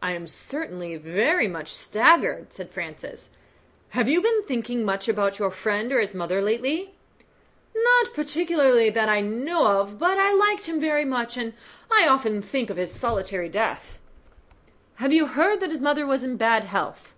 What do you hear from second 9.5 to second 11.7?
of; but I liked him very much, and